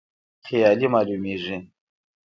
[0.45, 1.57] خیالي معلومیږي.